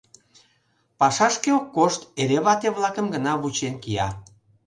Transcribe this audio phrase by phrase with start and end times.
[0.99, 4.07] Пашашке ок кошт; эре вате-влакым гына вучен кия.